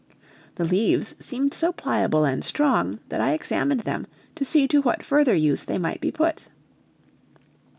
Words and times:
The 0.55 0.65
leaves 0.65 1.13
seemed 1.19 1.53
so 1.53 1.71
pliable 1.71 2.25
and 2.25 2.43
strong 2.43 2.97
that 3.09 3.21
I 3.21 3.33
examined 3.33 3.81
them 3.81 4.07
to 4.33 4.43
see 4.43 4.67
to 4.67 4.81
what 4.81 5.05
further 5.05 5.35
use 5.35 5.63
they 5.65 5.77
might 5.77 6.01
be 6.01 6.09
put. 6.11 6.47